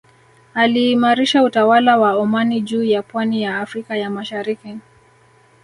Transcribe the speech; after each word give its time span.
Aliimarisha 0.53 1.43
utawala 1.43 1.97
wa 1.97 2.15
Omani 2.15 2.61
juu 2.61 2.83
ya 2.83 3.01
pwani 3.03 3.41
ya 3.43 3.59
Afrika 3.59 3.97
ya 3.97 4.09
Mashariki 4.09 4.77